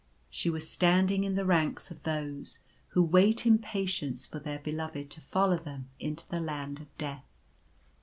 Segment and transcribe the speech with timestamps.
[0.31, 2.57] She was standing in the ranks of those
[2.87, 7.29] who wait in patience for their Beloved to follow them into the Land of Death.